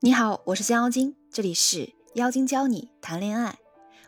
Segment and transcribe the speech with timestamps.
[0.00, 3.58] 你好，我是降妖精，这里是妖精教你谈恋爱。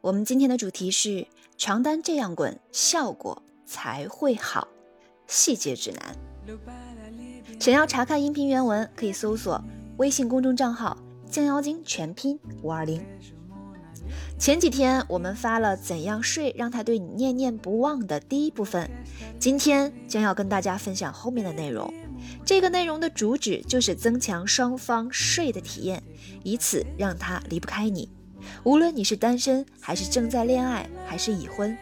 [0.00, 4.66] 我们今天的主题是床单这样滚，效果才会好。
[5.28, 6.16] 细节指南。
[7.60, 9.62] 想要查看音频原文，可以搜索
[9.98, 10.98] 微信公众账号
[11.30, 13.00] “降妖精”全拼五二零。
[14.36, 18.90] 前几天我们发了怎样睡让他对你念念不忘的第一部分，
[19.38, 21.94] 今天将要跟大家分享后面的内容。
[22.44, 26.02] 这个内容的主旨就是增强双方睡的体验，
[26.42, 28.08] 以此让他离不开你。
[28.62, 31.76] 无论你是单身还是正在恋爱还是已婚，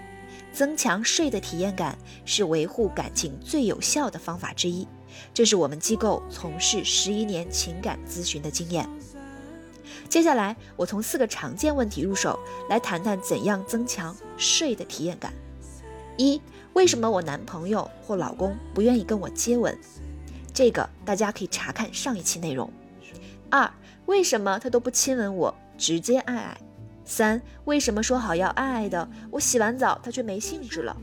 [0.53, 4.87] 增强睡的体验感是维护感情最有效的方法之一。
[5.33, 8.89] 这是我们机构从事十一年情感咨询的经验。
[10.09, 15.33] 接下来，我从四个常见问题入手，来谈谈怎样增强睡的体验感。
[16.17, 16.41] 一、
[16.73, 19.77] 为什么我男朋友或老公不愿意跟我接吻？
[20.55, 22.73] 这个大家可以查看上一期内容。
[23.51, 23.69] 二，
[24.07, 26.57] 为什么他都不亲吻我，直接爱爱？
[27.05, 30.97] 三，为什么说好要爱爱的，我洗完澡他却没兴致了？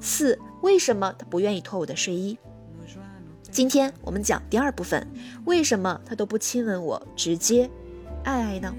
[0.00, 2.38] 四，为什么他不愿意脱我的睡衣？
[3.50, 5.04] 今天我们讲第二部分，
[5.46, 7.68] 为什么他都不亲吻我，直接
[8.22, 8.72] 爱爱呢？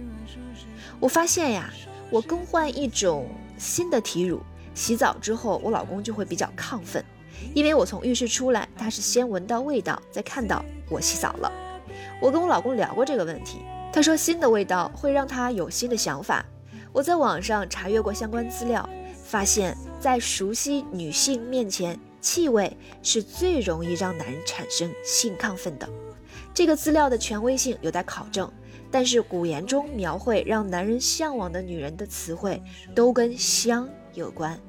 [0.99, 1.73] 我发现呀，
[2.11, 4.39] 我更换一种新的体乳，
[4.75, 7.03] 洗澡之后我老公就会比较亢奋。
[7.53, 11.51] 因为我从浴室出来，他是先闻到味道，再看到我洗澡了。
[12.21, 13.59] 我跟我老公聊过这个问题，
[13.91, 16.45] 他说新的味道会让他有新的想法。
[16.93, 18.87] 我在网上查阅过相关资料，
[19.23, 25.89] 发现，在熟悉女性面前，气味是最容易让男人产生性亢奋的。
[26.53, 28.51] 这个资料的权威性有待考证，
[28.91, 32.61] 但是古言中描绘让男人向往的女人的词汇
[32.93, 34.59] 都跟香有关，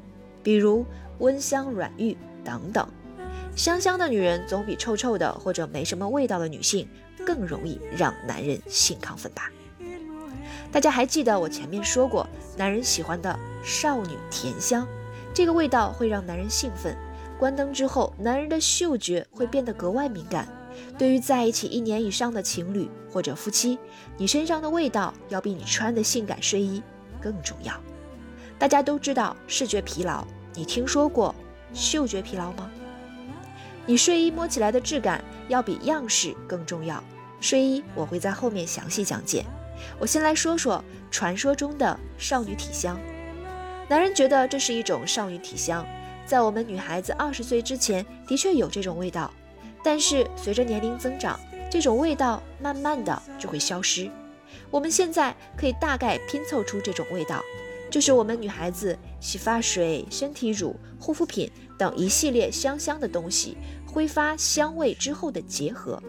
[0.43, 0.85] 比如
[1.19, 2.17] 温香软玉。
[2.45, 2.85] 等等，
[3.55, 6.89] 香香的女人总比臭臭的或者没什么味道的女性
[7.25, 9.49] 更容易让男人性亢奋吧？
[10.73, 14.85] 大家还记得我前面说过，男人喜欢的少女甜香，
[15.33, 16.97] 这个味道会让男人兴奋。
[17.39, 20.49] 关灯之后，男人的嗅觉会变得格外敏感。
[20.99, 23.79] 对于在一起一年以上的情侣或者夫妻，
[24.17, 26.83] 你身上的味道要比你穿的性感睡衣
[27.21, 27.73] 更重要。
[28.63, 30.25] 大家都知道视觉疲劳，
[30.55, 31.35] 你听说过？
[31.75, 32.71] 嗅觉疲劳吗？
[33.87, 37.03] 你睡衣摸起来的质感要比样式更重要。
[37.41, 39.45] 睡衣我会在后面详细讲解。
[39.99, 42.97] 我先来说说传说中的少女体香。
[43.89, 45.85] 男人觉得这是一种少女体香，
[46.25, 49.29] 在我们女孩子二十岁之前的确有这种味道，
[49.83, 51.37] 但是随着年龄增长，
[51.69, 54.09] 这种味道慢慢的就会消失。
[54.71, 57.43] 我们现在可以大概拼凑出这种味道。
[57.93, 63.55] 就是我们女孩子洗发水、身体乳、护肤品等一系列香香的东西
[63.87, 66.03] 挥发香味之后的结合。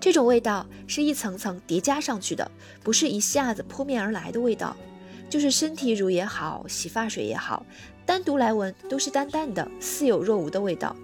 [0.00, 2.50] 这种味道是一层层叠加上去的，
[2.82, 4.74] 不是一下子扑面而来的味道。
[5.28, 7.66] 就是身体乳也好，洗发水也好，
[8.06, 10.96] 单独来闻都是淡淡的、似有若无的味道。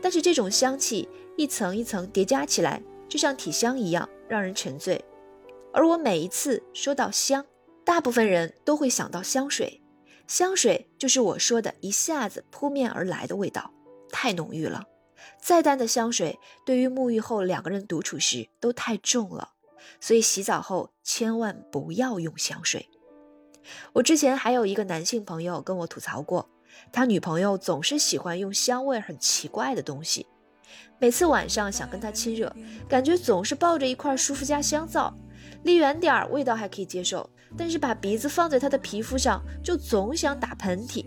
[0.00, 1.06] 但是这种香气
[1.36, 5.04] 一层一层叠加起来，就像体香一样，让人沉醉。
[5.74, 7.44] 而我每一次说到香，
[7.84, 9.82] 大部分人都会想到香水，
[10.26, 13.72] 香水就是我说的一下子扑面而来的味道，
[14.10, 14.84] 太浓郁了。
[15.40, 19.50] 再淡的香水，对于沐浴后两个人独处时都太重了，
[20.00, 22.88] 所以洗澡后千万不要用香水。
[23.92, 26.50] 我之前还有一个男性朋友跟我吐槽过，
[26.92, 30.26] 他女朋友总是喜欢用香味很奇怪的东西，
[30.98, 32.54] 每次晚上想跟他亲热，
[32.88, 35.16] 感觉总是抱着一块舒肤佳香皂。
[35.64, 41.04] 离远点儿，味道还可以接受，但是把鼻子放在他的皮肤上，就总想打喷嚏。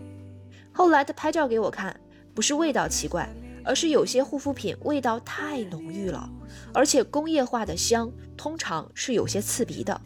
[0.72, 1.98] 后来他拍照给我看，
[2.34, 3.28] 不是味道奇怪，
[3.64, 6.28] 而是有些护肤品味道太浓郁了，
[6.72, 10.00] 而且工业化的香通常是有些刺鼻的。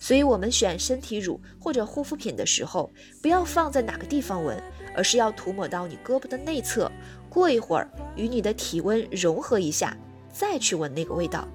[0.00, 2.90] 所以，我们选身体乳或者护肤品的时候，
[3.20, 4.62] 不要放在哪个地方闻，
[4.94, 6.90] 而是要涂抹到你胳膊的内侧，
[7.28, 9.96] 过一会儿与你的体温融合一下，
[10.32, 11.46] 再去闻那个味道。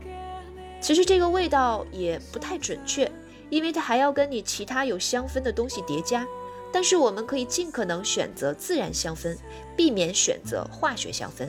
[0.82, 3.10] 其实这个味道也不太准确，
[3.54, 6.26] 因为它还要跟你其他有香氛的东西叠加。
[6.72, 9.38] 但是我们可以尽可能选择自然香氛，
[9.78, 11.48] 避免选择化学香氛。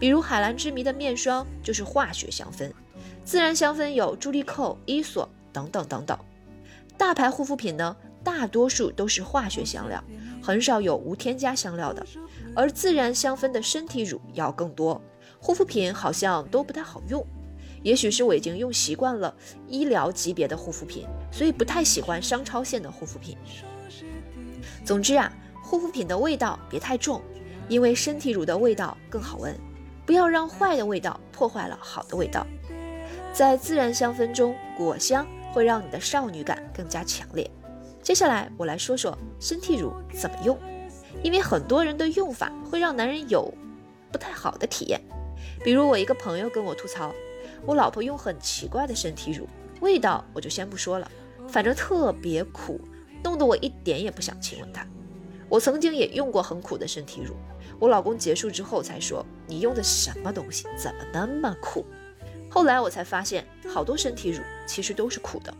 [0.00, 2.72] 比如海蓝之谜的面霜就是化学香氛，
[3.22, 6.18] 自然香氛有朱丽蔻、伊索等等等等。
[6.96, 7.94] 大牌护肤品呢，
[8.24, 10.02] 大多数都是化学香料，
[10.42, 12.06] 很少有无添加香料的。
[12.54, 14.98] 而自然香氛的身体乳要更多，
[15.38, 17.22] 护肤品好像都不太好用。
[17.86, 19.32] 也许是我已经用习惯了
[19.68, 23.38] 医疗级别的护肤品，所以不太喜欢商超线的护肤品。
[24.84, 27.22] 总之啊，护肤品的味道别太重，
[27.68, 29.56] 因为身体乳的味道更好闻。
[30.04, 32.44] 不要让坏的味道破坏了好的味道。
[33.32, 37.48] 在自然香氛中，果香会让你的少女感更加强烈。
[38.02, 40.58] 接下来我来说说身体乳怎么用，
[41.22, 43.48] 因为很多人的用法会让男人有
[44.10, 45.00] 不太好的体验。
[45.62, 47.14] 比如我一个朋友跟我吐槽，
[47.66, 49.48] 我老婆用很奇怪的身体乳，
[49.80, 51.10] 味道我就先不说了，
[51.48, 52.80] 反正特别苦，
[53.24, 54.86] 弄得我一点也不想亲吻她。
[55.48, 57.34] 我曾经也用过很苦的身体乳，
[57.80, 61.84] 我老公结束之后才说：“你用的什么东西，怎么那么苦？”
[62.48, 65.52] 后来我才发现，好多身体乳其实都是苦的。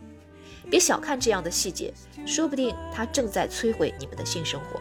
[0.69, 1.93] 别小看这样的细节，
[2.25, 4.79] 说不定它正在摧毁你们的性生活。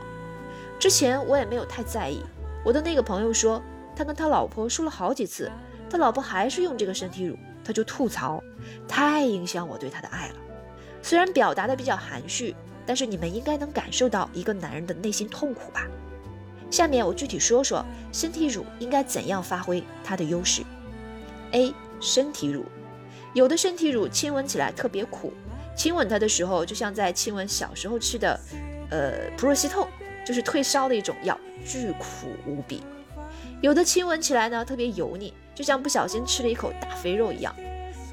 [0.79, 2.23] 之前我也没有太在意，
[2.65, 3.61] 我的那个朋友说。
[3.99, 5.51] 他跟他老婆说了好几次，
[5.89, 8.43] 他老婆还是用这个身体乳，他就吐槽，
[8.89, 10.35] 太影响我对他的爱了。
[11.03, 12.55] 虽然表达的比较含蓄，
[12.85, 15.87] 但是你们应该能感受到一个男人的内心痛苦吧？
[16.71, 20.63] 下面我具体说说身体乳应该怎样发挥它的优势。
[21.53, 21.73] A.
[22.01, 22.65] 身体乳，
[23.35, 25.33] 有的身体乳亲吻起来特别苦，
[25.77, 28.39] 亲吻它的时候就像在亲吻小时候吃的，
[28.91, 29.87] 呃，普若西痛，
[30.27, 32.83] 就是退烧的一种药，巨苦无比。
[33.63, 37.53] 有的亲吻起来呢特别油腻，就像不小心吃了一口大肥肉一样。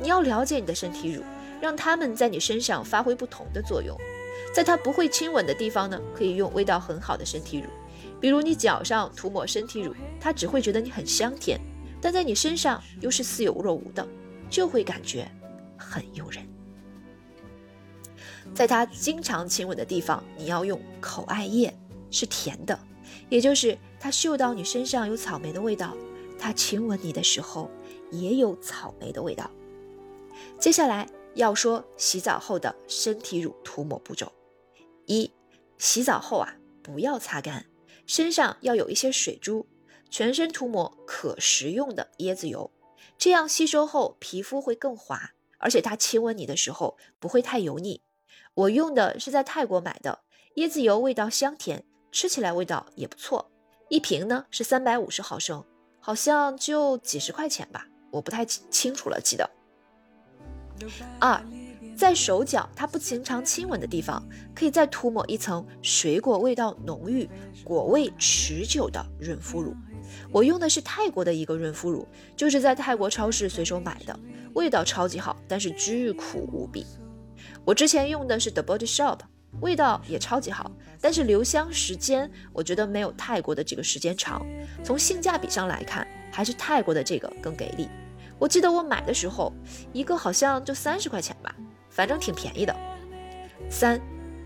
[0.01, 1.21] 你要了解你的身体乳，
[1.61, 3.95] 让它们在你身上发挥不同的作用。
[4.55, 7.67] 在它不会亲吻的地方呢，可以用味道很好的身体乳，
[8.19, 11.59] 比如你脚上涂抹身体乳，它只会觉得你很香甜；
[12.01, 14.07] 但在你身上又是似有若无的，
[14.49, 15.29] 就会感觉
[15.77, 16.43] 很诱人。
[18.53, 21.73] 在它经常亲吻的地方，你要用口爱液，
[22.09, 22.77] 是甜的。
[23.29, 25.95] 也就是他嗅到你身上有草莓的味道，
[26.43, 27.71] 他亲吻你的时候
[28.11, 29.49] 也有草莓的味道。
[30.59, 34.29] 接下来要说洗澡后的身体乳涂抹步骤：
[35.05, 35.31] 一、
[35.77, 37.67] 洗澡后啊，不要擦干，
[38.05, 39.65] 身上要有一些水珠，
[40.09, 42.69] 全身涂抹可食用的椰子油，
[43.17, 48.01] 这样吸收后皮肤会更滑，而且他亲吻你的时候不会太油腻。
[48.53, 50.19] 我用的是在泰国买的
[50.57, 51.85] 椰子油，味道香甜。
[52.11, 53.49] 吃起来味道也不错，
[53.87, 55.63] 一瓶呢是三百五十毫升，
[56.05, 59.49] 好像就几十块钱吧，我不太清楚了，记得。
[61.17, 61.41] 二，
[61.95, 64.21] 在手脚它不经常亲吻的地方，
[64.53, 67.29] 可以再涂抹一层水果味道浓郁、
[67.63, 69.73] 果味持久的润肤乳。
[70.29, 72.05] 我用的是泰国的一个润肤乳，
[72.35, 74.19] 就是在泰国超市随手买的，
[74.55, 76.85] 味道超级好，但是巨苦无比。
[77.63, 79.19] 我之前用的是 The Body Shop。
[79.61, 84.45] 味道也超级好，但是留香时间我觉得没有泰国的这个时间长。
[84.83, 87.89] 从性价比上来看，还是泰国的这个更给力。
[88.39, 89.53] 我记得我买的时候，
[89.93, 91.55] 一个好像就三十块钱吧，
[91.89, 92.75] 反正挺便宜的。
[93.69, 94.01] 三，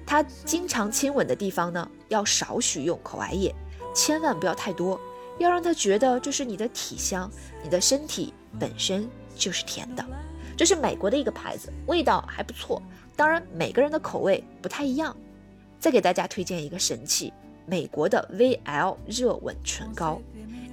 [0.05, 3.55] 他经常亲吻的地方呢，要少许用口爱液，
[3.95, 4.99] 千万不要太多，
[5.39, 7.31] 要让他觉得这是你的体香，
[7.63, 10.05] 你的身体本身就是甜的。
[10.57, 12.81] 这是美国的一个牌子，味道还不错。
[13.15, 15.15] 当然，每个人的口味不太一样。
[15.79, 17.31] 再给大家推荐一个神器，
[17.67, 20.19] 美国的 VL 热吻唇膏。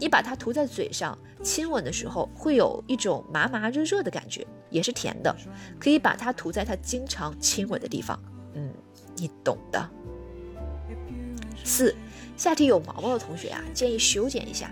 [0.00, 5.36] 你把它涂在嘴上，亲吻的时候会有一种麻麻热热的感觉，也是甜的。
[5.78, 8.18] 可以把它涂在他经常亲吻的地方，
[8.54, 8.72] 嗯，
[9.16, 9.90] 你懂的。
[11.62, 11.94] 四，
[12.36, 14.70] 下体有毛毛的同学啊，建议修剪一下，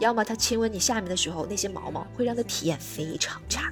[0.00, 3.70] 要么他亲吻你下面的时候，那些毛毛会让他体验非常差。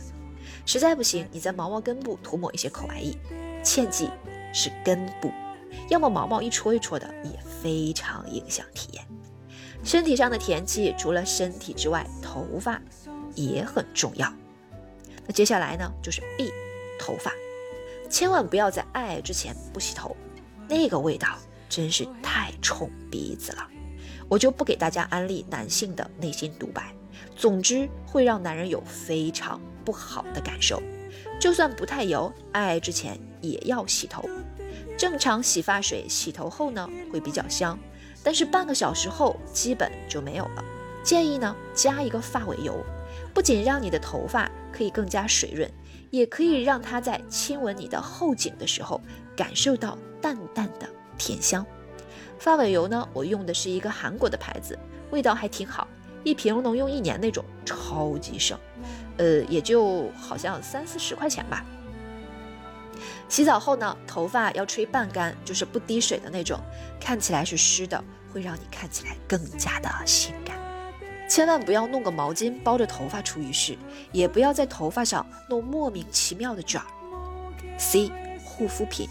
[0.65, 3.17] 实在不行，你在毛毛根部涂抹一些口白液，
[3.63, 4.09] 切记
[4.53, 5.31] 是根部，
[5.89, 9.05] 要么毛毛一戳一戳的也非常影响体验。
[9.85, 12.81] 身体上的甜气除了身体之外，头发
[13.35, 14.33] 也很重要。
[15.27, 16.53] 那接下来呢，就是 B，
[16.99, 17.33] 头发，
[18.09, 20.17] 千万不要在爱爱之前不洗头，
[20.69, 21.37] 那个味道
[21.69, 23.69] 真是太冲鼻子了。
[24.29, 26.95] 我就不给大家安利男性的内心独白，
[27.37, 29.61] 总之会让男人有非常。
[29.85, 30.81] 不好的感受，
[31.41, 34.23] 就算不太油，爱爱之前也要洗头。
[34.97, 37.77] 正常洗发水洗头后呢，会比较香，
[38.23, 40.65] 但是半个小时后基本就没有了。
[41.03, 42.81] 建议呢加一个发尾油，
[43.35, 45.69] 不仅让你的头发可以更加水润，
[46.11, 49.01] 也可以让它在亲吻你的后颈的时候
[49.35, 50.89] 感受到淡淡的
[51.19, 51.67] 甜香。
[52.39, 54.79] 发尾油呢，我用的是一个韩国的牌子，
[55.11, 55.89] 味道还挺好，
[56.25, 58.59] 一瓶能用一年那种，超级省。
[59.19, 61.65] 呃，也就好像三四十块钱吧。
[63.29, 66.59] 洗澡后呢，头发要吹半干，就是不滴水的那种，
[67.01, 68.03] 看起来是湿的，
[68.33, 70.57] 会让你看起来更加的性感。
[71.29, 73.77] 千万不要弄个毛巾包着头发出浴室，
[74.13, 76.87] 也不要在头发上弄莫名其妙的卷儿。
[77.79, 78.11] C
[78.45, 79.09] 护肤品，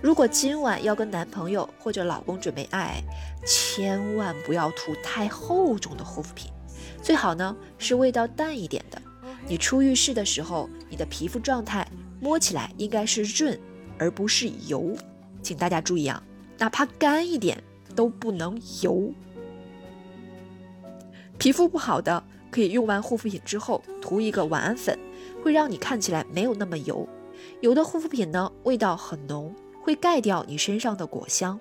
[0.00, 3.02] 如果今晚要跟男朋友或者老公准备爱，
[3.46, 6.50] 千万不要涂太厚重的护肤品，
[7.02, 9.00] 最好呢是味道淡一点的。
[9.46, 11.86] 你出浴室的时候，你的皮肤状态
[12.20, 13.58] 摸起来应该是润，
[13.98, 14.96] 而不是油。
[15.42, 16.22] 请大家注意啊，
[16.58, 17.62] 哪怕干一点
[17.96, 19.12] 都不能油。
[21.38, 24.96] 皮肤不好的，可以用完护肤品之后涂一个晚安粉，
[25.42, 27.08] 会让你看起来没有那么油。
[27.60, 31.60] 有的护肤品呢，味道很浓，会盖掉你身上的果香。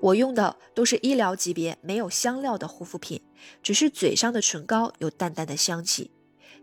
[0.00, 3.22] 我用的都是医疗级别没有香料的护肤品，
[3.62, 6.10] 只是嘴上的唇膏有淡淡的香气，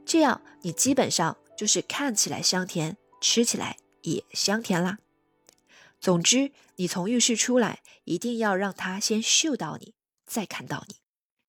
[0.06, 5.00] 这样你基本上就是看起来香甜，吃起来也香甜啦。
[6.02, 9.94] 总之，你从浴室出来，一定要让他先嗅到你，
[10.26, 10.96] 再看到你。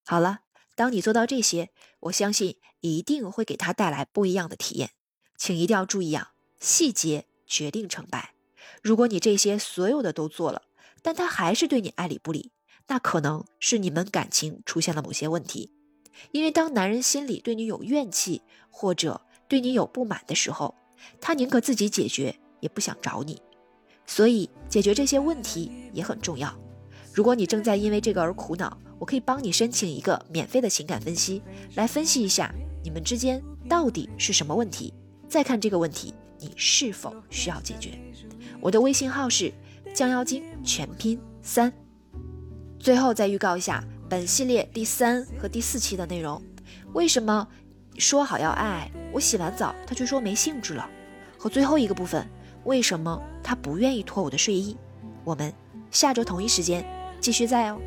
[0.05, 0.43] 好了，
[0.77, 4.93] 当你做到这些，我相信一定会给他带来不一样的体验。
[5.37, 8.36] 请一定要注意啊，细节决定成败。
[8.83, 10.63] 如果你这些所有的都做了，
[11.03, 12.53] 但他还是对你爱理不理，
[12.89, 15.73] 那可能是你们感情出现了某些问题。
[16.33, 20.75] 因为当男人心里对你有怨气，或者对你有不满的时候，
[21.21, 23.41] 他宁可自己解决，也不想找你。
[24.07, 26.57] 所以解决这些问题也很重要。
[27.13, 31.43] 如果你正在因为这个而苦恼，我可以帮你申请一个免费的情感分析，
[31.75, 34.95] 来分析一下你们之间到底是什么问题。
[35.29, 37.99] 再看这个问题，你是否需要解决？
[38.61, 39.53] 我的微信号是
[39.95, 41.73] 降妖精全拼三。
[42.79, 46.41] 最后再预告一下本系列第三和第四期的内容。
[46.93, 47.47] 为什么
[47.99, 50.89] 说好要爱我洗完澡他却说没兴致了？
[51.39, 52.29] 和最后一个部分，
[52.65, 54.77] 为什么他不愿意脱我的睡衣？
[55.25, 55.53] 我们
[55.91, 56.85] 下周同一时间
[57.21, 57.81] 继续在哦。